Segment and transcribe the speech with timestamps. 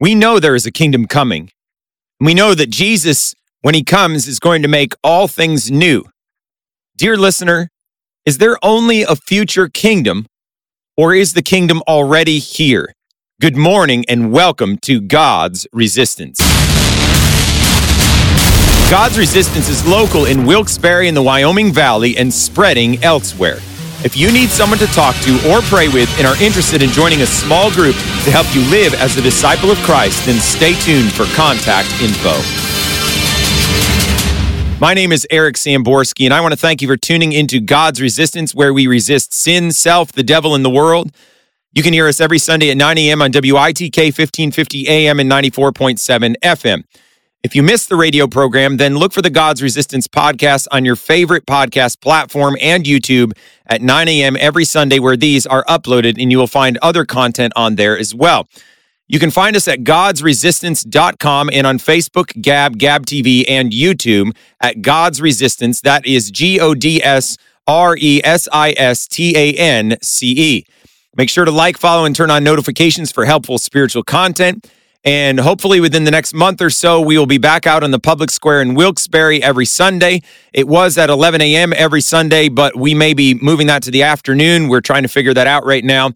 [0.00, 1.50] We know there is a kingdom coming.
[2.20, 6.04] We know that Jesus, when he comes, is going to make all things new.
[6.96, 7.68] Dear listener,
[8.24, 10.26] is there only a future kingdom
[10.96, 12.94] or is the kingdom already here?
[13.40, 16.38] Good morning and welcome to God's Resistance.
[18.88, 23.58] God's Resistance is local in Wilkes-Barre in the Wyoming Valley and spreading elsewhere.
[24.04, 27.22] If you need someone to talk to or pray with and are interested in joining
[27.22, 31.12] a small group to help you live as a disciple of Christ, then stay tuned
[31.12, 32.30] for contact info.
[34.80, 38.00] My name is Eric Samborski, and I want to thank you for tuning into God's
[38.00, 41.10] Resistance, where we resist sin, self, the devil, and the world.
[41.72, 43.20] You can hear us every Sunday at 9 a.m.
[43.20, 46.84] on WITK 1550 AM and 94.7 FM.
[47.44, 50.96] If you missed the radio program, then look for the God's Resistance podcast on your
[50.96, 53.30] favorite podcast platform and YouTube
[53.66, 54.36] at 9 a.m.
[54.40, 58.12] every Sunday, where these are uploaded, and you will find other content on there as
[58.12, 58.48] well.
[59.06, 64.82] You can find us at godsresistance.com and on Facebook, Gab, Gab TV, and YouTube at
[64.82, 65.80] God's Resistance.
[65.82, 67.36] That is G O D S
[67.68, 70.66] R E S I S T A N C E.
[71.16, 74.68] Make sure to like, follow, and turn on notifications for helpful spiritual content.
[75.04, 78.00] And hopefully, within the next month or so, we will be back out on the
[78.00, 80.22] public square in Wilkes-Barre every Sunday.
[80.52, 81.72] It was at 11 a.m.
[81.72, 84.68] every Sunday, but we may be moving that to the afternoon.
[84.68, 86.08] We're trying to figure that out right now.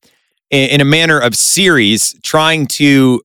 [0.51, 3.23] in, in a manner of series trying to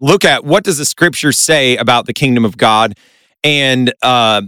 [0.00, 2.94] look at what does the scripture say about the kingdom of God
[3.44, 4.42] and uh,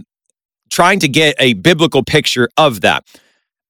[0.69, 3.05] trying to get a biblical picture of that.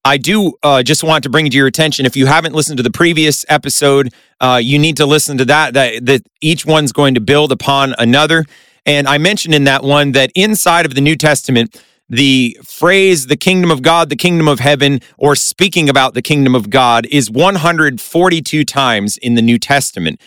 [0.04, 2.84] I do uh, just want to bring to your attention if you haven't listened to
[2.84, 6.06] the previous episode, uh, you need to listen to that, that.
[6.06, 8.46] That each one's going to build upon another.
[8.86, 13.38] And I mentioned in that one that inside of the New Testament, the phrase the
[13.38, 17.30] kingdom of God, the kingdom of heaven, or speaking about the kingdom of God is
[17.32, 20.20] 142 times in the New Testament.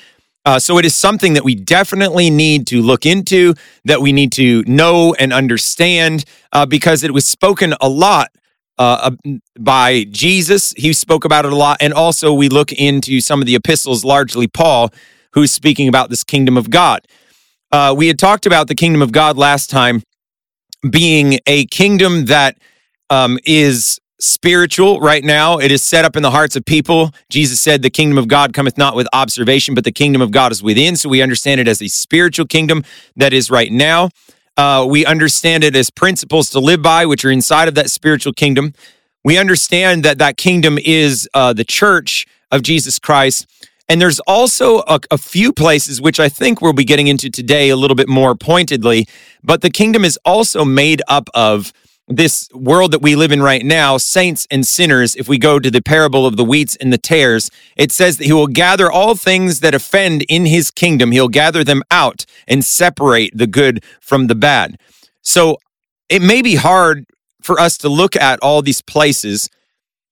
[0.44, 4.32] Uh, so it is something that we definitely need to look into, that we need
[4.32, 8.30] to know and understand, uh, because it was spoken a lot
[8.78, 9.10] uh,
[9.58, 10.72] by Jesus.
[10.76, 11.78] He spoke about it a lot.
[11.80, 14.90] And also, we look into some of the epistles, largely Paul,
[15.32, 17.06] who's speaking about this kingdom of God.
[17.70, 20.02] Uh, we had talked about the kingdom of God last time
[20.88, 22.56] being a kingdom that
[23.10, 25.58] um, is spiritual right now.
[25.58, 27.12] It is set up in the hearts of people.
[27.30, 30.52] Jesus said, The kingdom of God cometh not with observation, but the kingdom of God
[30.52, 30.96] is within.
[30.96, 32.84] So we understand it as a spiritual kingdom
[33.16, 34.10] that is right now.
[34.56, 38.32] Uh, we understand it as principles to live by, which are inside of that spiritual
[38.32, 38.74] kingdom.
[39.24, 43.46] We understand that that kingdom is uh, the church of Jesus Christ.
[43.88, 47.70] And there's also a, a, few places which I think we'll be getting into today
[47.70, 49.08] a little bit more pointedly.
[49.42, 51.72] But the kingdom is also made up of
[52.06, 55.14] this world that we live in right now, saints and sinners.
[55.14, 58.24] If we go to the parable of the wheats and the tares, it says that
[58.24, 61.12] he will gather all things that offend in his kingdom.
[61.12, 64.78] He'll gather them out and separate the good from the bad.
[65.22, 65.58] So
[66.08, 67.06] it may be hard
[67.42, 69.48] for us to look at all these places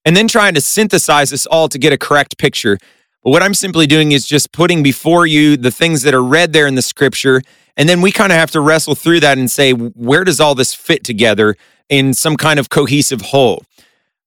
[0.04, 2.78] and then trying to synthesize this all to get a correct picture.
[3.26, 6.69] What I'm simply doing is just putting before you the things that are read there
[6.69, 7.42] in the scripture.
[7.76, 10.54] And then we kind of have to wrestle through that and say, where does all
[10.54, 11.56] this fit together
[11.88, 13.64] in some kind of cohesive whole?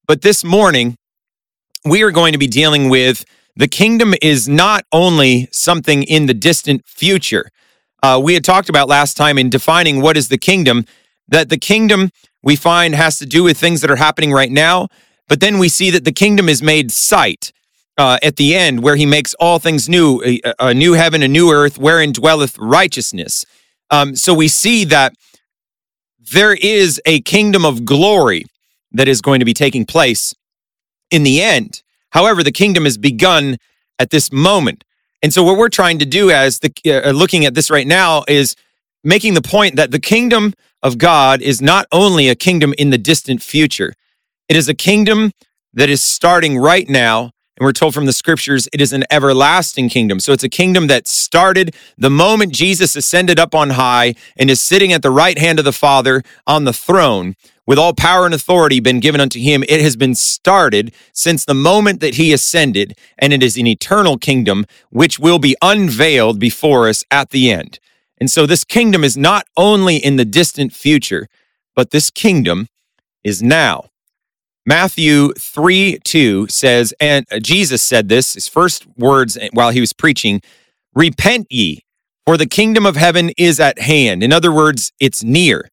[0.06, 0.96] But this morning,
[1.82, 3.24] we are going to be dealing with
[3.56, 7.48] the kingdom is not only something in the distant future.
[8.02, 10.84] Uh, we had talked about last time in defining what is the kingdom,
[11.26, 12.10] that the kingdom
[12.42, 14.88] we find has to do with things that are happening right now.
[15.26, 17.50] But then we see that the kingdom is made sight
[17.98, 21.28] uh, at the end where he makes all things new, a, a, new heaven, a
[21.28, 23.44] new earth, wherein dwelleth righteousness.
[23.90, 25.12] Um, so we see that
[26.32, 28.46] there is a kingdom of glory
[28.92, 30.34] that is going to be taking place
[31.10, 31.82] in the end.
[32.10, 33.56] However, the kingdom has begun
[33.98, 34.84] at this moment.
[35.22, 38.24] And so what we're trying to do as the uh, looking at this right now
[38.26, 38.56] is
[39.04, 42.98] making the point that the kingdom of God is not only a kingdom in the
[42.98, 43.92] distant future.
[44.48, 45.32] It is a kingdom
[45.74, 49.90] that is starting right now And we're told from the scriptures it is an everlasting
[49.90, 50.18] kingdom.
[50.18, 54.62] So it's a kingdom that started the moment Jesus ascended up on high and is
[54.62, 57.36] sitting at the right hand of the Father on the throne
[57.66, 59.62] with all power and authority been given unto him.
[59.68, 64.16] It has been started since the moment that he ascended, and it is an eternal
[64.16, 67.78] kingdom which will be unveiled before us at the end.
[68.18, 71.28] And so this kingdom is not only in the distant future,
[71.76, 72.68] but this kingdom
[73.22, 73.89] is now.
[74.70, 79.92] Matthew 3 2 says, and uh, Jesus said this, his first words while he was
[79.92, 80.40] preaching
[80.94, 81.80] Repent ye,
[82.24, 84.22] for the kingdom of heaven is at hand.
[84.22, 85.70] In other words, it's near.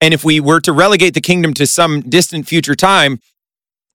[0.00, 3.20] And if we were to relegate the kingdom to some distant future time,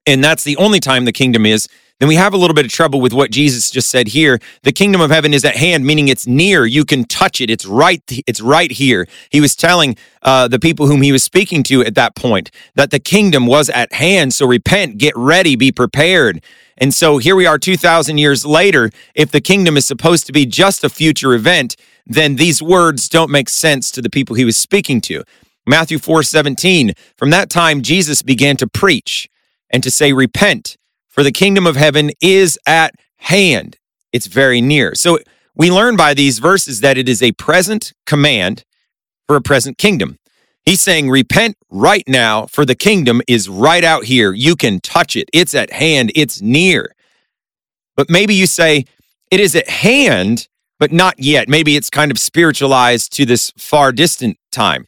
[0.06, 1.68] and that's the only time the kingdom is,
[2.00, 4.40] then we have a little bit of trouble with what Jesus just said here.
[4.62, 6.64] The kingdom of heaven is at hand, meaning it's near.
[6.64, 7.50] You can touch it.
[7.50, 8.02] It's right.
[8.26, 9.06] It's right here.
[9.28, 12.90] He was telling uh, the people whom he was speaking to at that point that
[12.90, 14.32] the kingdom was at hand.
[14.32, 16.42] So repent, get ready, be prepared.
[16.78, 18.90] And so here we are 2,000 years later.
[19.14, 21.76] If the kingdom is supposed to be just a future event,
[22.06, 25.22] then these words don't make sense to the people he was speaking to.
[25.66, 29.28] Matthew 4 17, from that time, Jesus began to preach
[29.68, 30.78] and to say, Repent
[31.20, 33.76] for the kingdom of heaven is at hand.
[34.10, 34.94] It's very near.
[34.94, 35.18] So
[35.54, 38.64] we learn by these verses that it is a present command
[39.26, 40.16] for a present kingdom.
[40.64, 44.32] He's saying, Repent right now, for the kingdom is right out here.
[44.32, 46.94] You can touch it, it's at hand, it's near.
[47.96, 48.86] But maybe you say,
[49.30, 51.50] It is at hand, but not yet.
[51.50, 54.86] Maybe it's kind of spiritualized to this far distant time.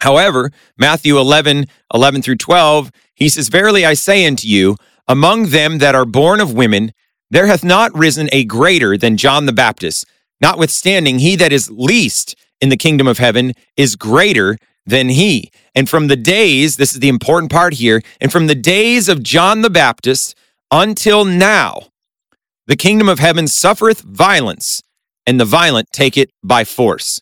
[0.00, 4.74] However, Matthew 11, 11 through 12, he says, Verily I say unto you,
[5.06, 6.92] among them that are born of women,
[7.30, 10.06] there hath not risen a greater than John the Baptist.
[10.40, 15.50] Notwithstanding, he that is least in the kingdom of heaven is greater than he.
[15.74, 19.22] And from the days, this is the important part here, and from the days of
[19.22, 20.36] John the Baptist
[20.70, 21.88] until now,
[22.66, 24.82] the kingdom of heaven suffereth violence,
[25.26, 27.20] and the violent take it by force.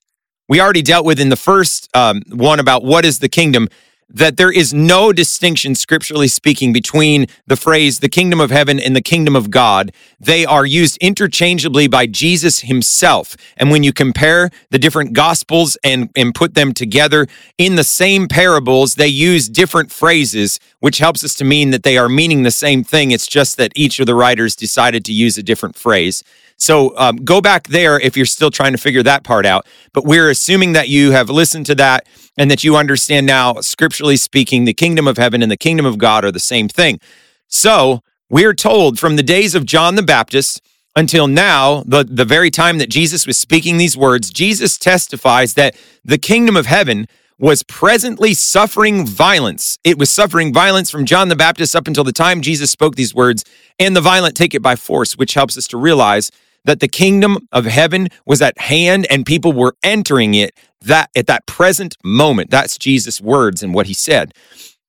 [0.49, 3.69] We already dealt with in the first um, one about what is the kingdom
[4.13, 8.95] that there is no distinction, scripturally speaking, between the phrase the kingdom of heaven and
[8.95, 9.93] the kingdom of God.
[10.21, 13.37] They are used interchangeably by Jesus himself.
[13.57, 17.27] And when you compare the different gospels and, and put them together
[17.59, 21.97] in the same parables, they use different phrases, which helps us to mean that they
[21.97, 23.11] are meaning the same thing.
[23.11, 26.23] It's just that each of the writers decided to use a different phrase.
[26.63, 29.67] So um, go back there if you're still trying to figure that part out.
[29.93, 32.07] But we're assuming that you have listened to that
[32.39, 35.99] and that you understand now, scripturally speaking, the kingdom of heaven and the kingdom of
[35.99, 37.01] God are the same thing.
[37.49, 40.63] So we're told from the days of John the Baptist
[40.95, 45.75] until now, the, the very time that Jesus was speaking these words, Jesus testifies that
[46.05, 47.09] the kingdom of heaven
[47.41, 49.81] was presently suffering violence.
[49.83, 53.17] It was suffering violence from John the Baptist up until the time Jesus spoke these
[53.17, 53.45] words,
[53.81, 56.31] and the violent take it by force, which helps us to realize
[56.65, 61.27] that the kingdom of heaven was at hand and people were entering it that at
[61.27, 62.51] that present moment.
[62.51, 64.33] That's Jesus' words and what he said.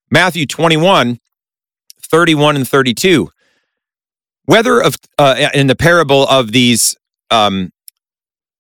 [0.10, 1.20] Matthew 21,
[2.02, 3.30] 31 and 32.
[4.46, 6.98] Whether of uh, in the parable of these
[7.32, 7.72] um,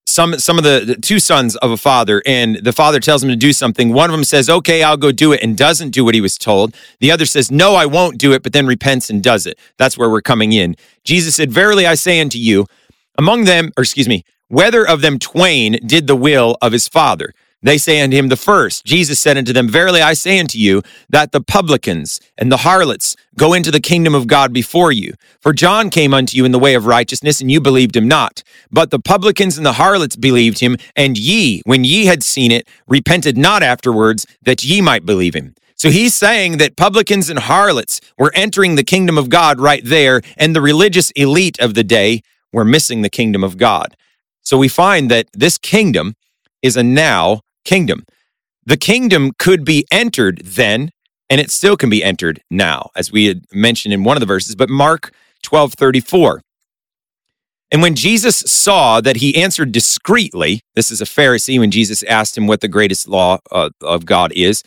[0.05, 3.29] some some of the, the, two sons of a father and the father tells him
[3.29, 6.03] to do something one of them says okay i'll go do it and doesn't do
[6.03, 9.09] what he was told the other says no i won't do it but then repents
[9.09, 12.65] and does it that's where we're coming in jesus said verily i say unto you
[13.17, 17.33] among them, or excuse me, whether of them twain did the will of his father?
[17.63, 18.85] They say unto him, The first.
[18.85, 23.15] Jesus said unto them, Verily I say unto you, that the publicans and the harlots
[23.37, 25.13] go into the kingdom of God before you.
[25.39, 28.43] For John came unto you in the way of righteousness, and you believed him not.
[28.69, 32.67] But the publicans and the harlots believed him, and ye, when ye had seen it,
[32.85, 35.55] repented not afterwards, that ye might believe him.
[35.75, 40.21] So he's saying that publicans and harlots were entering the kingdom of God right there,
[40.37, 43.97] and the religious elite of the day we're missing the kingdom of God.
[44.41, 46.13] So we find that this kingdom
[46.61, 48.05] is a now kingdom.
[48.65, 50.91] The kingdom could be entered then,
[51.29, 54.27] and it still can be entered now, as we had mentioned in one of the
[54.27, 56.41] verses, but Mark 12 34.
[57.71, 62.37] And when Jesus saw that he answered discreetly, this is a Pharisee when Jesus asked
[62.37, 64.63] him what the greatest law uh, of God is,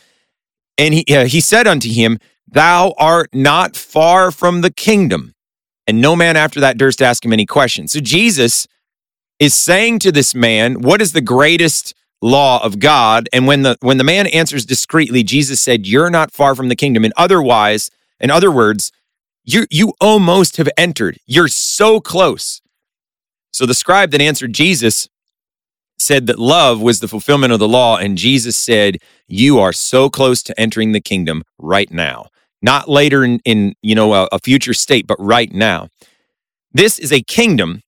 [0.77, 5.33] and he, uh, he said unto him, Thou art not far from the kingdom
[5.87, 7.93] and no man after that durst ask him any questions.
[7.93, 8.67] So Jesus
[9.39, 13.29] is saying to this man, What is the greatest law of God?
[13.31, 16.75] And when the when the man answers discreetly, Jesus said, You're not far from the
[16.75, 17.05] kingdom.
[17.05, 17.89] And otherwise,
[18.19, 18.91] in other words,
[19.43, 21.17] you you almost have entered.
[21.25, 22.61] You're so close.
[23.53, 25.07] So the scribe that answered Jesus
[25.97, 30.09] said that love was the fulfillment of the law, and Jesus said, You are so
[30.09, 32.27] close to entering the kingdom right now
[32.61, 35.89] not later in, in you know a, a future state, but right now.
[36.71, 37.81] This is a kingdom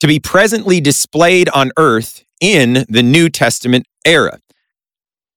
[0.00, 4.40] to be presently displayed on earth in the New Testament era.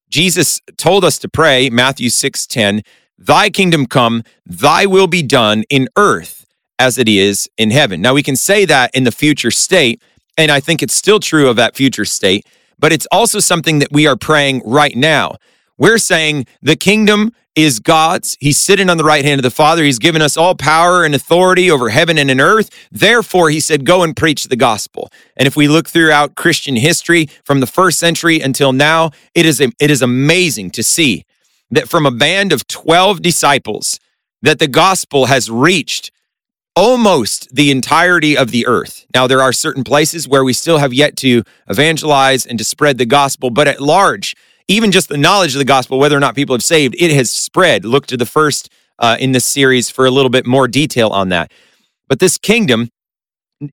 [0.09, 2.81] Jesus told us to pray, Matthew 6:10,
[3.17, 6.45] "Thy kingdom come, thy will be done in earth
[6.79, 10.01] as it is in heaven." Now we can say that in the future state,
[10.37, 12.45] and I think it's still true of that future state,
[12.79, 15.35] but it's also something that we are praying right now.
[15.77, 18.37] We're saying the kingdom is God's.
[18.39, 19.83] He's sitting on the right hand of the Father.
[19.83, 22.69] He's given us all power and authority over heaven and in earth.
[22.91, 25.11] Therefore, he said, go and preach the gospel.
[25.37, 29.59] And if we look throughout Christian history from the first century until now, it is,
[29.61, 31.25] it is amazing to see
[31.69, 33.99] that from a band of 12 disciples,
[34.41, 36.11] that the gospel has reached
[36.75, 39.05] almost the entirety of the earth.
[39.13, 42.97] Now, there are certain places where we still have yet to evangelize and to spread
[42.97, 44.35] the gospel, but at large,
[44.67, 47.29] even just the knowledge of the gospel, whether or not people have saved, it has
[47.31, 47.85] spread.
[47.85, 51.29] Look to the first uh, in this series for a little bit more detail on
[51.29, 51.51] that.
[52.07, 52.89] But this kingdom,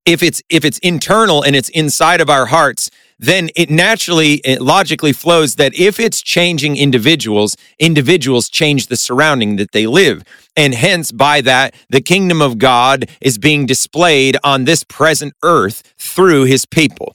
[0.04, 4.62] if it's if it's internal and it's inside of our hearts, then it naturally, it
[4.62, 10.22] logically flows that if it's changing individuals, individuals change the surrounding that they live.
[10.56, 15.82] And hence, by that, the kingdom of God is being displayed on this present earth
[15.98, 17.14] through his people.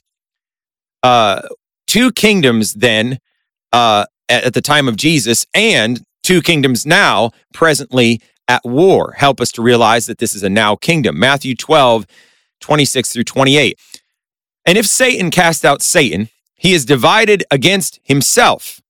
[1.02, 1.42] Uh,
[1.86, 3.18] two kingdoms, then,
[3.72, 9.14] uh, at, the time of Jesus, and two kingdoms now, presently at war.
[9.16, 11.18] Help us to realize that this is a now kingdom.
[11.18, 12.06] Matthew 12,
[12.60, 13.78] 26 through 28.
[14.64, 18.80] And if Satan cast out Satan, he is divided against himself.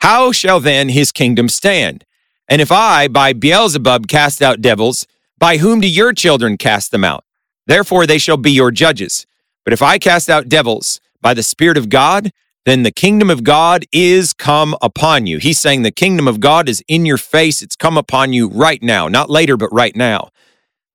[0.00, 2.04] How shall then his kingdom stand?
[2.48, 5.06] And if I, by Beelzebub, cast out devils,
[5.38, 7.24] by whom do your children cast them out?
[7.66, 9.26] Therefore they shall be your judges.
[9.64, 12.32] But if I cast out devils by the Spirit of God,
[12.64, 15.38] then the kingdom of God is come upon you.
[15.38, 17.60] He's saying the kingdom of God is in your face.
[17.60, 20.28] It's come upon you right now, not later, but right now.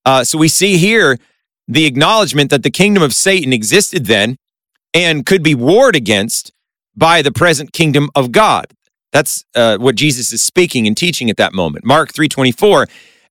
[0.05, 1.17] Uh, so we see here
[1.67, 4.37] the acknowledgement that the kingdom of Satan existed then
[4.93, 6.53] and could be warred against
[6.95, 8.67] by the present kingdom of God.
[9.11, 11.85] That's uh, what Jesus is speaking and teaching at that moment.
[11.85, 12.87] Mark 3:24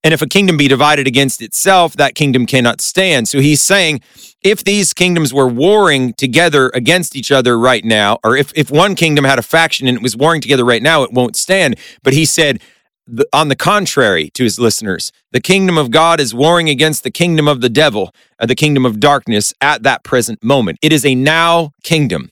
[0.07, 3.27] and if a kingdom be divided against itself, that kingdom cannot stand.
[3.27, 4.03] So he's saying
[4.41, 8.95] if these kingdoms were warring together against each other right now, or if, if one
[8.95, 11.77] kingdom had a faction and it was warring together right now, it won't stand.
[12.05, 12.63] But he said,
[13.05, 17.11] the, on the contrary to his listeners, the kingdom of God is warring against the
[17.11, 20.79] kingdom of the devil, uh, the kingdom of darkness at that present moment.
[20.83, 22.31] It is a now kingdom,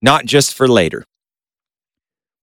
[0.00, 1.04] not just for later.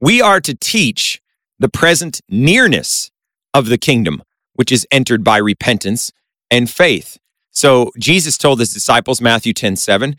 [0.01, 1.21] We are to teach
[1.59, 3.09] the present nearness
[3.53, 4.21] of the kingdom
[4.55, 6.11] which is entered by repentance
[6.49, 7.17] and faith.
[7.51, 10.17] So Jesus told his disciples, Matthew 10 7,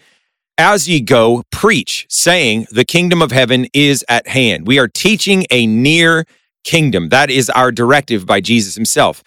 [0.59, 4.67] as ye go, preach, saying, The kingdom of heaven is at hand.
[4.67, 6.25] We are teaching a near
[6.65, 7.11] kingdom.
[7.11, 9.23] That is our directive by Jesus himself.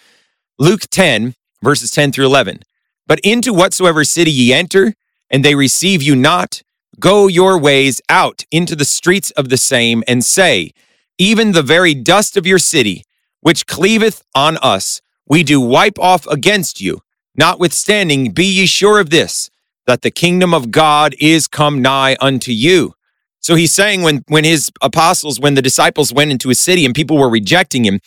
[0.57, 2.61] Luke 10, verses 10 through 11.
[3.05, 4.93] But into whatsoever city ye enter,
[5.29, 6.63] and they receive you not,
[6.99, 10.71] go your ways out into the streets of the same, and say,
[11.19, 13.03] Even the very dust of your city
[13.41, 17.01] which cleaveth on us, we do wipe off against you.
[17.35, 19.49] Notwithstanding, be ye sure of this,
[19.87, 22.93] that the kingdom of God is come nigh unto you.
[23.39, 26.93] So he's saying when, when his apostles, when the disciples went into a city and
[26.93, 28.01] people were rejecting him,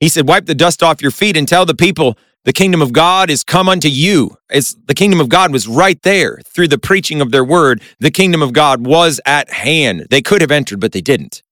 [0.00, 2.92] he said, Wipe the dust off your feet and tell the people, the kingdom of
[2.92, 4.36] God is come unto you.
[4.50, 7.82] It's, the kingdom of God was right there through the preaching of their word.
[7.98, 10.06] The kingdom of God was at hand.
[10.10, 11.42] They could have entered, but they didn't.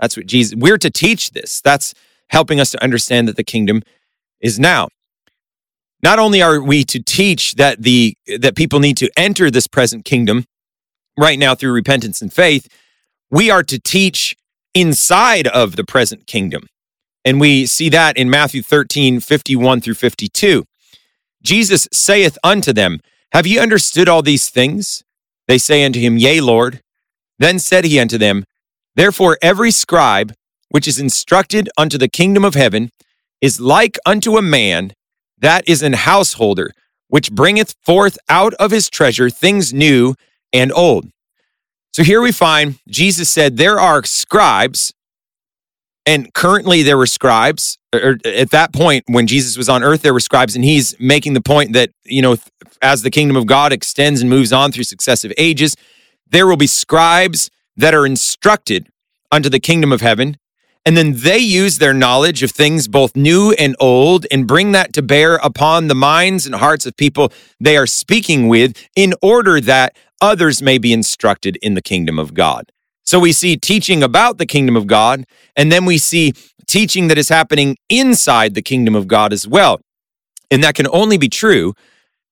[0.00, 1.60] That's what Jesus, we're to teach this.
[1.60, 1.94] That's
[2.30, 3.82] helping us to understand that the kingdom
[4.40, 4.88] is now.
[6.02, 10.04] Not only are we to teach that the that people need to enter this present
[10.04, 10.44] kingdom
[11.18, 12.68] right now through repentance and faith,
[13.30, 14.34] we are to teach
[14.74, 16.66] inside of the present kingdom.
[17.24, 20.64] And we see that in Matthew 13, 51 through 52.
[21.42, 23.00] Jesus saith unto them,
[23.32, 25.02] Have ye understood all these things?
[25.46, 26.80] They say unto him, Yea, Lord.
[27.38, 28.44] Then said he unto them,
[28.96, 30.32] Therefore every scribe
[30.70, 32.90] which is instructed unto the kingdom of heaven
[33.40, 34.92] is like unto a man
[35.38, 36.72] that is an householder,
[37.08, 40.14] which bringeth forth out of his treasure things new
[40.52, 41.10] and old.
[41.92, 44.92] So here we find Jesus said there are scribes,
[46.06, 50.14] and currently there were scribes, or at that point when Jesus was on earth, there
[50.14, 52.36] were scribes, and he's making the point that, you know,
[52.80, 55.76] as the kingdom of God extends and moves on through successive ages,
[56.28, 58.88] there will be scribes that are instructed
[59.32, 60.36] unto the kingdom of heaven
[60.86, 64.92] and then they use their knowledge of things both new and old and bring that
[64.94, 69.60] to bear upon the minds and hearts of people they are speaking with in order
[69.60, 72.72] that others may be instructed in the kingdom of God.
[73.04, 75.24] So we see teaching about the kingdom of God,
[75.56, 76.32] and then we see
[76.66, 79.80] teaching that is happening inside the kingdom of God as well.
[80.50, 81.74] And that can only be true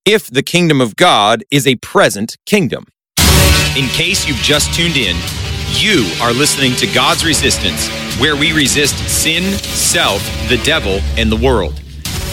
[0.05, 2.87] if the kingdom of God is a present kingdom.
[3.76, 5.17] In case you've just tuned in,
[5.73, 11.37] you are listening to God's Resistance, where we resist sin, self, the devil, and the
[11.37, 11.81] world.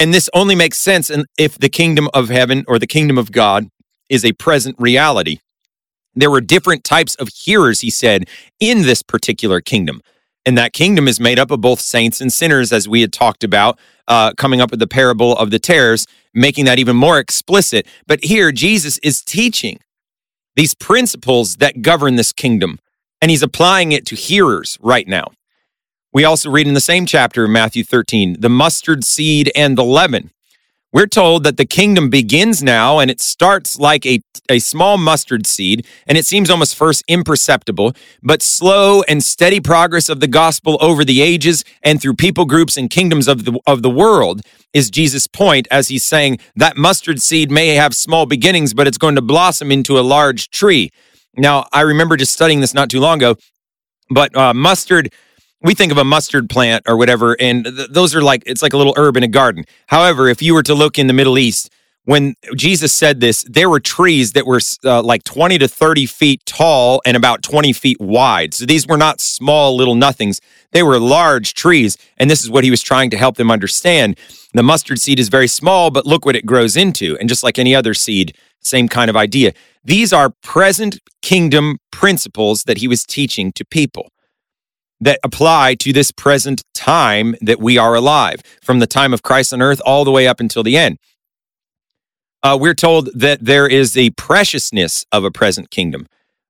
[0.00, 3.68] And this only makes sense if the kingdom of heaven or the kingdom of God
[4.08, 5.38] is a present reality.
[6.14, 10.02] There were different types of hearers, he said, in this particular kingdom.
[10.46, 13.44] And that kingdom is made up of both saints and sinners, as we had talked
[13.44, 13.78] about,
[14.08, 17.86] uh, coming up with the parable of the tares, making that even more explicit.
[18.06, 19.80] But here, Jesus is teaching
[20.56, 22.78] these principles that govern this kingdom,
[23.20, 25.26] and he's applying it to hearers right now.
[26.12, 30.30] We also read in the same chapter, Matthew 13, the mustard seed and the leaven.
[30.92, 35.46] We're told that the kingdom begins now and it starts like a, a small mustard
[35.46, 37.94] seed, and it seems almost first imperceptible,
[38.24, 42.76] but slow and steady progress of the gospel over the ages and through people groups
[42.76, 44.40] and kingdoms of the, of the world
[44.72, 48.98] is Jesus' point as he's saying that mustard seed may have small beginnings, but it's
[48.98, 50.90] going to blossom into a large tree.
[51.36, 53.36] Now, I remember just studying this not too long ago,
[54.10, 55.12] but uh, mustard
[55.62, 58.72] we think of a mustard plant or whatever, and th- those are like, it's like
[58.72, 59.64] a little herb in a garden.
[59.88, 61.70] However, if you were to look in the Middle East,
[62.04, 66.44] when Jesus said this, there were trees that were uh, like 20 to 30 feet
[66.46, 68.54] tall and about 20 feet wide.
[68.54, 70.40] So these were not small little nothings.
[70.72, 71.98] They were large trees.
[72.16, 74.18] And this is what he was trying to help them understand.
[74.54, 77.18] The mustard seed is very small, but look what it grows into.
[77.18, 79.52] And just like any other seed, same kind of idea.
[79.84, 84.10] These are present kingdom principles that he was teaching to people
[85.00, 89.52] that apply to this present time that we are alive, from the time of Christ
[89.52, 90.98] on earth all the way up until the end.
[92.42, 96.06] Uh, we're told that there is a preciousness of a present kingdom.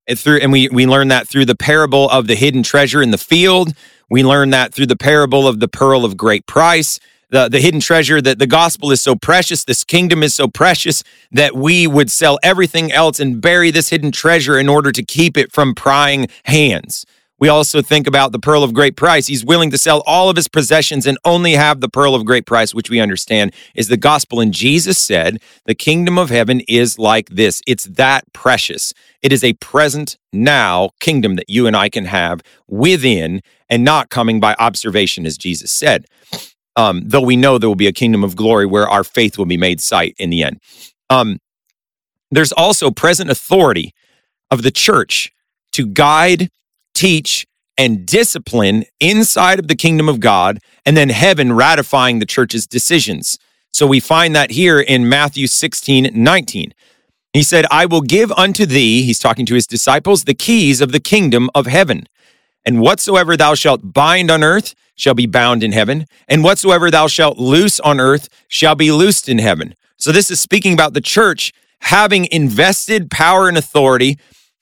[0.06, 3.10] And, through, and we, we learn that through the parable of the hidden treasure in
[3.10, 3.72] the field.
[4.08, 6.98] We learn that through the parable of the pearl of great price.
[7.30, 11.04] The, the hidden treasure that the gospel is so precious, this kingdom is so precious
[11.30, 15.36] that we would sell everything else and bury this hidden treasure in order to keep
[15.36, 17.06] it from prying hands.
[17.40, 19.26] We also think about the pearl of great price.
[19.26, 22.44] He's willing to sell all of his possessions and only have the pearl of great
[22.44, 24.40] price, which we understand is the gospel.
[24.40, 27.62] And Jesus said, The kingdom of heaven is like this.
[27.66, 28.92] It's that precious.
[29.22, 34.10] It is a present now kingdom that you and I can have within and not
[34.10, 36.04] coming by observation, as Jesus said.
[36.76, 39.46] Um, though we know there will be a kingdom of glory where our faith will
[39.46, 40.60] be made sight in the end.
[41.08, 41.38] Um,
[42.30, 43.94] there's also present authority
[44.50, 45.32] of the church
[45.72, 46.50] to guide
[47.00, 47.46] teach,
[47.78, 53.38] and discipline inside of the kingdom of God, and then heaven ratifying the church's decisions.
[53.72, 56.74] So we find that here in Matthew 16, 19.
[57.32, 60.92] He said, I will give unto thee, he's talking to his disciples, the keys of
[60.92, 62.06] the kingdom of heaven.
[62.66, 67.06] And whatsoever thou shalt bind on earth shall be bound in heaven, and whatsoever thou
[67.06, 69.74] shalt loose on earth shall be loosed in heaven.
[69.96, 74.18] So this is speaking about the church having invested power and authority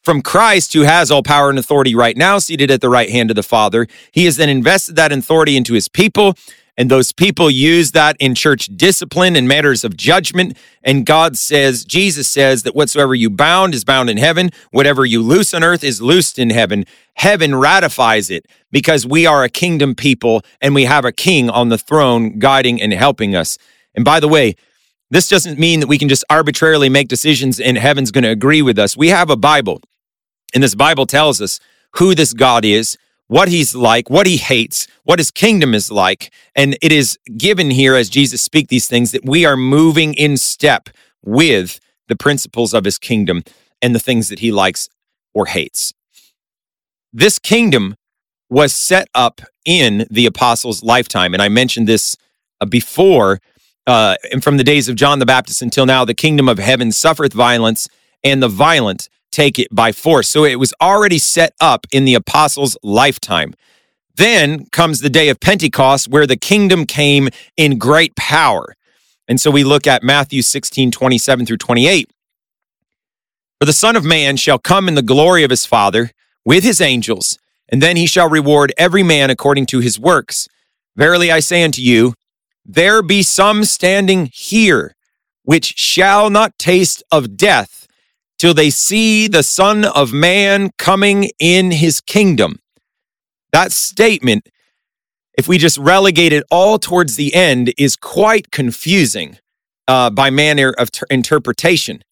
[0.08, 3.30] from Christ, who has all power and authority right now, seated at the right hand
[3.30, 3.86] of the Father.
[4.10, 6.34] He has then invested that authority into his people,
[6.78, 10.56] and those people use that in church discipline and matters of judgment.
[10.82, 15.20] And God says, Jesus says that whatsoever you bound is bound in heaven, whatever you
[15.20, 16.86] loose on earth is loosed in heaven.
[17.12, 21.68] Heaven ratifies it because we are a kingdom people and we have a king on
[21.68, 23.58] the throne guiding and helping us.
[23.94, 24.56] And by the way,
[25.10, 28.62] this doesn't mean that we can just arbitrarily make decisions and heaven's going to agree
[28.62, 28.96] with us.
[28.96, 29.82] We have a Bible.
[30.54, 31.60] And this Bible tells us
[31.96, 36.32] who this God is, what he's like, what he hates, what his kingdom is like.
[36.54, 40.36] And it is given here as Jesus speak these things that we are moving in
[40.36, 40.88] step
[41.22, 43.42] with the principles of his kingdom
[43.82, 44.88] and the things that he likes
[45.34, 45.92] or hates.
[47.12, 47.96] this kingdom
[48.50, 51.34] was set up in the apostles' lifetime.
[51.34, 52.16] And I mentioned this
[52.60, 53.40] uh, before,
[53.86, 56.92] uh, and from the days of John the Baptist until now, the kingdom of heaven
[56.92, 57.88] suffereth violence,
[58.24, 60.28] and the violent take it by force.
[60.28, 63.54] So it was already set up in the apostles' lifetime.
[64.16, 68.74] Then comes the day of Pentecost, where the kingdom came in great power.
[69.28, 72.10] And so we look at Matthew 16, 27 through 28.
[73.60, 76.10] For the Son of Man shall come in the glory of his Father
[76.44, 77.38] with his angels,
[77.68, 80.48] and then he shall reward every man according to his works.
[80.96, 82.14] Verily I say unto you,
[82.64, 84.94] there be some standing here
[85.42, 87.77] which shall not taste of death
[88.38, 92.60] till they see the Son of Man coming in his kingdom.
[93.52, 94.48] That statement,
[95.36, 99.38] if we just relegate it all towards the end, is quite confusing
[99.88, 102.02] uh, by manner of ter- interpretation.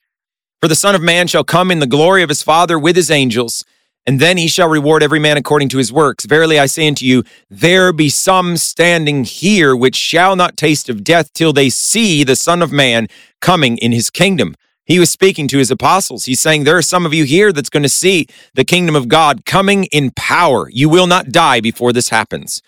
[0.61, 3.11] For the Son of Man shall come in the glory of his Father with his
[3.11, 3.65] angels,
[4.07, 6.25] and then he shall reward every man according to his works.
[6.25, 11.05] Verily I say unto you, there be some standing here which shall not taste of
[11.05, 13.09] death till they see the Son of Man
[13.41, 14.55] coming in his kingdom.
[14.87, 16.25] He was speaking to his apostles.
[16.25, 19.09] He's saying, There are some of you here that's going to see the kingdom of
[19.09, 20.71] God coming in power.
[20.71, 22.63] You will not die before this happens.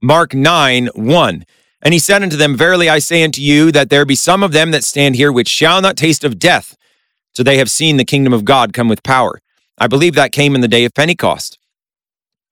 [0.00, 1.44] Mark 9, 1.
[1.82, 4.52] And he said unto them, Verily I say unto you, that there be some of
[4.52, 6.76] them that stand here which shall not taste of death,
[7.34, 9.40] till they have seen the kingdom of God come with power.
[9.76, 11.58] I believe that came in the day of Pentecost.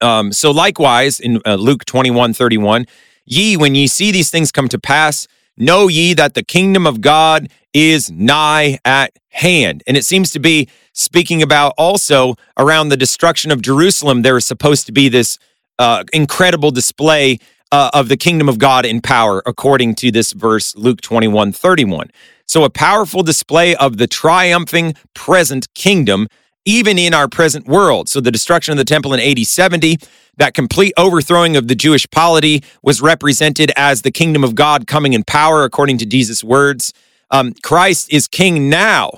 [0.01, 2.85] Um, so likewise, in uh, Luke 21, 31,
[3.25, 7.01] ye, when ye see these things come to pass, know ye that the kingdom of
[7.01, 9.83] God is nigh at hand.
[9.85, 14.45] And it seems to be speaking about also around the destruction of Jerusalem, there is
[14.45, 15.37] supposed to be this
[15.77, 17.37] uh, incredible display
[17.71, 22.09] uh, of the kingdom of God in power, according to this verse, Luke 21 31.
[22.47, 26.29] So, a powerful display of the triumphing present kingdom,
[26.65, 28.09] even in our present world.
[28.09, 29.97] So, the destruction of the temple in AD 70,
[30.37, 35.13] that complete overthrowing of the Jewish polity was represented as the kingdom of God coming
[35.13, 36.91] in power, according to Jesus' words.
[37.29, 39.11] Um, Christ is king now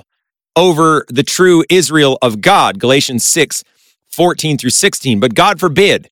[0.56, 3.64] over the true Israel of God, Galatians 6,
[4.08, 5.20] 14 through 16.
[5.20, 6.10] But God forbid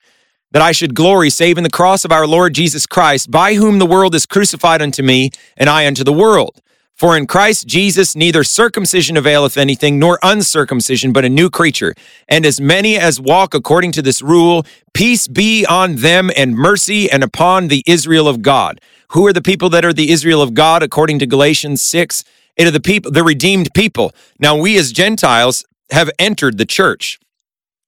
[0.52, 3.78] that I should glory save in the cross of our Lord Jesus Christ, by whom
[3.78, 6.60] the world is crucified unto me, and I unto the world.
[6.98, 11.94] For in Christ Jesus neither circumcision availeth anything, nor uncircumcision, but a new creature.
[12.28, 17.08] And as many as walk according to this rule, peace be on them and mercy
[17.08, 18.80] and upon the Israel of God.
[19.12, 22.24] Who are the people that are the Israel of God according to Galatians 6?
[22.56, 24.12] It are the people, the redeemed people.
[24.40, 27.20] Now we as Gentiles have entered the church.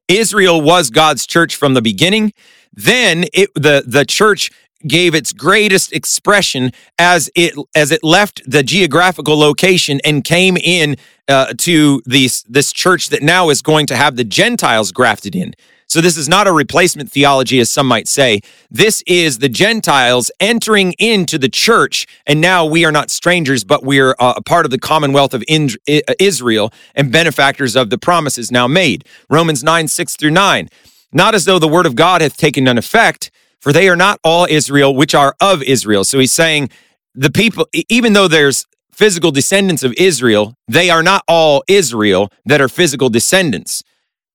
[0.06, 2.32] Israel was God's church from the beginning.
[2.72, 4.52] Then it, the, the church
[4.86, 10.96] gave its greatest expression as it as it left the geographical location and came in
[11.28, 15.54] uh, to these this church that now is going to have the Gentiles grafted in.
[15.90, 18.42] So this is not a replacement theology, as some might say.
[18.70, 23.84] This is the Gentiles entering into the church, and now we are not strangers, but
[23.84, 28.52] we are uh, a part of the commonwealth of Israel and benefactors of the promises
[28.52, 29.04] now made.
[29.28, 30.68] Romans 9, 6 through 9.
[31.12, 34.18] Not as though the word of God hath taken none effect, for they are not
[34.24, 36.04] all Israel which are of Israel.
[36.04, 36.70] So he's saying
[37.14, 42.60] the people, even though there's physical descendants of Israel, they are not all Israel that
[42.60, 43.82] are physical descendants.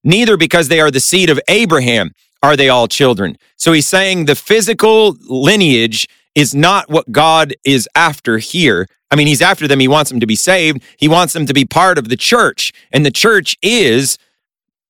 [0.03, 2.11] Neither because they are the seed of Abraham
[2.43, 3.37] are they all children.
[3.57, 8.87] So he's saying the physical lineage is not what God is after here.
[9.09, 9.79] I mean, he's after them.
[9.79, 10.83] He wants them to be saved.
[10.97, 12.71] He wants them to be part of the church.
[12.91, 14.17] And the church is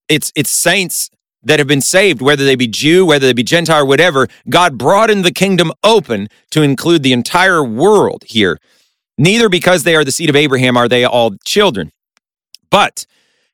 [0.09, 1.09] it's it's saints
[1.45, 4.27] that have been saved, whether they be Jew, whether they be Gentile, or whatever.
[4.49, 8.59] God broadened the kingdom open to include the entire world here.
[9.17, 11.91] Neither because they are the seed of Abraham are they all children.
[12.69, 13.05] But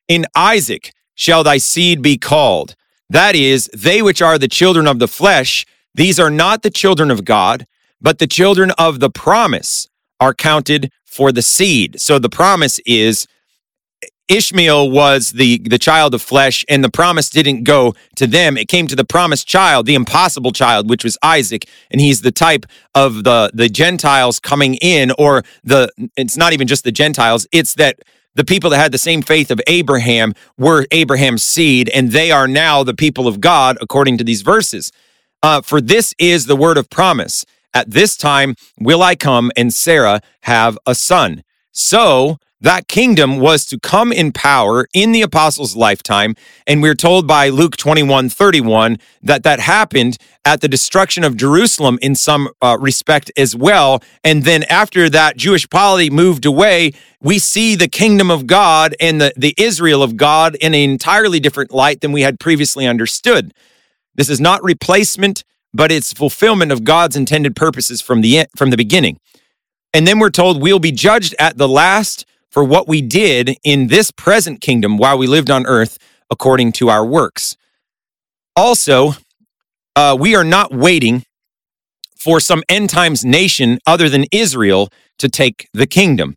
[0.08, 2.76] in Isaac, shall thy seed be called.
[3.10, 7.12] That is, they which are the children of the flesh, these are not the children
[7.12, 7.68] of God,
[8.00, 9.88] but the children of the promise
[10.20, 12.00] are counted for the seed.
[12.00, 13.28] So the promise is
[14.28, 18.58] Ishmael was the, the child of flesh, and the promise didn't go to them.
[18.58, 22.32] It came to the promised child, the impossible child, which was Isaac, and he's the
[22.32, 27.46] type of the, the Gentiles coming in, or the it's not even just the Gentiles,
[27.52, 28.00] it's that
[28.36, 32.48] the people that had the same faith of Abraham were Abraham's seed, and they are
[32.48, 34.92] now the people of God, according to these verses.
[35.44, 37.46] Uh, for this is the word of promise.
[37.74, 41.44] At this time will I come, and Sarah have a son.
[41.72, 46.36] So that kingdom was to come in power in the apostles' lifetime.
[46.67, 51.97] And we're told by Luke 21 31 that that happened at the destruction of Jerusalem
[52.02, 54.02] in some uh, respect as well.
[54.24, 59.19] And then after that Jewish polity moved away, we see the kingdom of God and
[59.19, 63.54] the, the Israel of God in an entirely different light than we had previously understood.
[64.15, 65.43] This is not replacement,
[65.74, 69.17] but it's fulfillment of God's intended purposes from the from the beginning.
[69.93, 73.88] And then we're told we'll be judged at the last for what we did in
[73.88, 75.98] this present kingdom while we lived on earth
[76.30, 77.56] according to our works.
[78.56, 79.14] Also,
[79.96, 81.24] uh, we are not waiting
[82.16, 86.36] for some end times nation other than Israel to take the kingdom.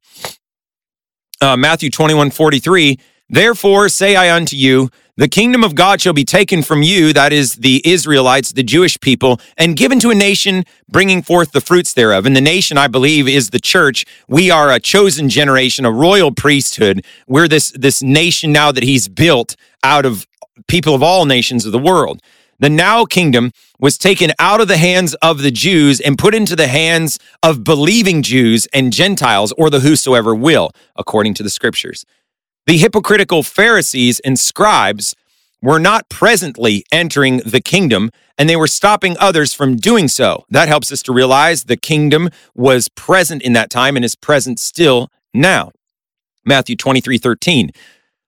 [1.41, 2.99] Uh, Matthew 21 43,
[3.29, 7.33] therefore say I unto you, the kingdom of God shall be taken from you, that
[7.33, 11.95] is the Israelites, the Jewish people, and given to a nation bringing forth the fruits
[11.95, 12.27] thereof.
[12.27, 14.05] And the nation, I believe, is the church.
[14.27, 17.05] We are a chosen generation, a royal priesthood.
[17.29, 20.27] We're this, this nation now that he's built out of
[20.67, 22.21] people of all nations of the world.
[22.59, 26.57] The now kingdom was taken out of the hands of the Jews and put into
[26.57, 32.05] the hands of believing Jews and Gentiles, or the whosoever will, according to the scriptures.
[32.67, 35.15] The hypocritical Pharisees and scribes
[35.61, 40.45] were not presently entering the kingdom and they were stopping others from doing so.
[40.49, 44.59] That helps us to realize the kingdom was present in that time and is present
[44.59, 45.73] still now.
[46.45, 47.71] Matthew 23 13.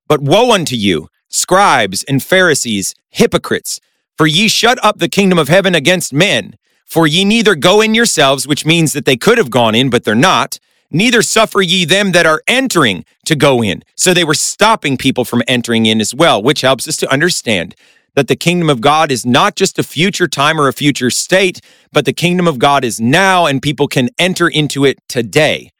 [0.06, 3.80] But woe unto you, scribes and Pharisees, hypocrites,
[4.16, 6.56] for ye shut up the kingdom of heaven against men.
[6.84, 10.04] For ye neither go in yourselves, which means that they could have gone in, but
[10.04, 10.58] they're not,
[10.90, 13.82] neither suffer ye them that are entering to go in.
[13.96, 17.74] So they were stopping people from entering in as well, which helps us to understand
[18.14, 21.60] that the kingdom of God is not just a future time or a future state,
[21.92, 25.70] but the kingdom of God is now and people can enter into it today.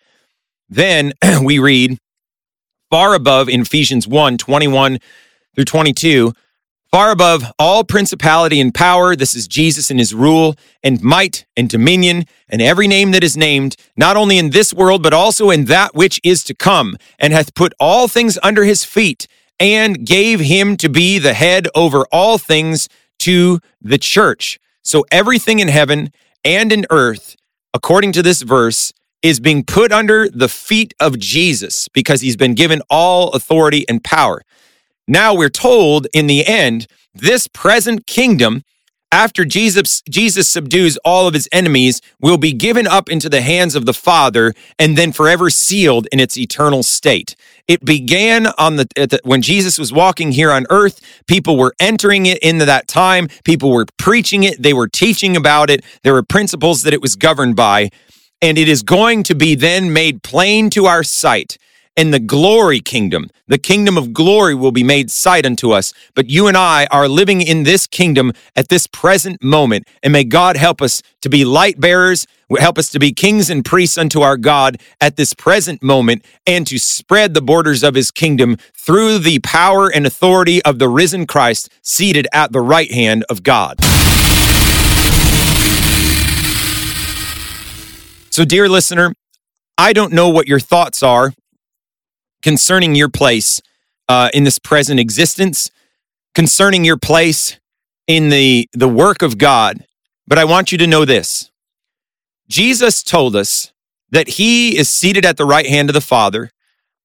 [0.68, 1.98] Then we read
[2.90, 4.98] far above in Ephesians 1 21
[5.54, 6.32] through 22
[6.96, 11.68] Far above all principality and power, this is Jesus and his rule and might and
[11.68, 15.66] dominion and every name that is named, not only in this world, but also in
[15.66, 19.28] that which is to come, and hath put all things under his feet,
[19.60, 24.58] and gave him to be the head over all things to the church.
[24.82, 26.10] So everything in heaven
[26.46, 27.36] and in earth,
[27.74, 32.54] according to this verse, is being put under the feet of Jesus because he's been
[32.54, 34.40] given all authority and power.
[35.08, 38.62] Now we're told in the end, this present kingdom,
[39.12, 43.76] after Jesus, Jesus subdues all of his enemies, will be given up into the hands
[43.76, 47.36] of the Father and then forever sealed in its eternal state.
[47.68, 51.00] It began on the, the, when Jesus was walking here on earth.
[51.28, 53.28] People were entering it into that time.
[53.44, 54.60] People were preaching it.
[54.60, 55.84] They were teaching about it.
[56.02, 57.90] There were principles that it was governed by,
[58.42, 61.58] and it is going to be then made plain to our sight
[61.96, 63.28] in the glory kingdom.
[63.48, 65.94] The kingdom of glory will be made sight unto us.
[66.14, 69.88] But you and I are living in this kingdom at this present moment.
[70.02, 72.26] And may God help us to be light bearers,
[72.58, 76.66] help us to be kings and priests unto our God at this present moment, and
[76.66, 81.26] to spread the borders of his kingdom through the power and authority of the risen
[81.26, 83.82] Christ seated at the right hand of God.
[88.30, 89.14] So, dear listener,
[89.78, 91.32] I don't know what your thoughts are
[92.46, 93.60] concerning your place
[94.08, 95.68] uh, in this present existence,
[96.32, 97.58] concerning your place
[98.06, 99.84] in the, the work of God.
[100.28, 101.50] But I want you to know this
[102.48, 103.72] Jesus told us
[104.12, 106.50] that he is seated at the right hand of the Father.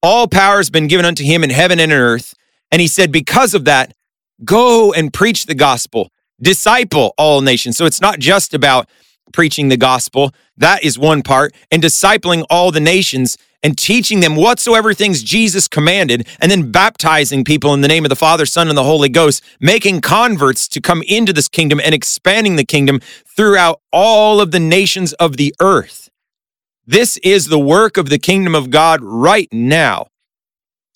[0.00, 2.34] All power has been given unto him in heaven and in earth.
[2.70, 3.94] And he said, because of that,
[4.44, 7.76] go and preach the gospel, disciple all nations.
[7.76, 8.88] So it's not just about
[9.32, 10.32] preaching the gospel.
[10.56, 11.52] That is one part.
[11.72, 17.44] And discipling all the nations and teaching them whatsoever things Jesus commanded, and then baptizing
[17.44, 20.80] people in the name of the Father, Son, and the Holy Ghost, making converts to
[20.80, 25.54] come into this kingdom and expanding the kingdom throughout all of the nations of the
[25.60, 26.10] earth.
[26.86, 30.08] This is the work of the kingdom of God right now.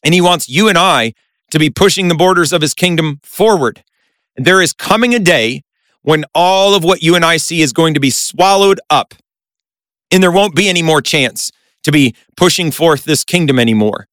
[0.03, 1.13] And he wants you and I
[1.51, 3.85] to be pushing the borders of his kingdom forward.
[4.37, 5.63] There is coming a day
[6.03, 9.15] when all of what you and I see is going to be swallowed up.
[10.11, 11.51] And there won't be any more chance
[11.87, 14.09] to be pushing forth this kingdom anymore.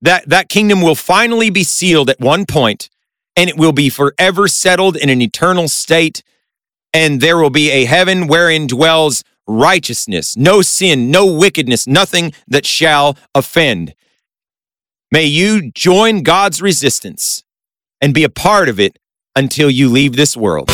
[0.00, 2.88] That, that kingdom will finally be sealed at one point
[3.36, 6.22] and it will be forever settled in an eternal state.
[6.94, 12.66] And there will be a heaven wherein dwells righteousness, no sin, no wickedness, nothing that
[12.66, 13.94] shall offend.
[15.10, 17.42] May you join God's resistance
[18.00, 18.98] and be a part of it
[19.34, 20.70] until you leave this world.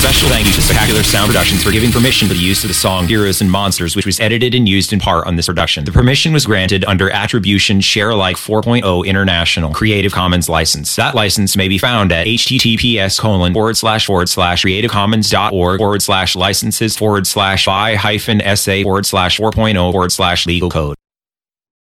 [0.00, 2.74] Special thank you to Spectacular Sound Productions for giving permission for the use of the
[2.74, 5.84] song Heroes and Monsters, which was edited and used in part on this production.
[5.84, 10.96] The permission was granted under Attribution Share Alike 4.0 International Creative Commons license.
[10.96, 16.34] That license may be found at https colon forward slash forward slash creativecommons.org forward slash
[16.34, 20.96] licenses forward slash by hyphen sa forward slash 4.0 forward slash legal code.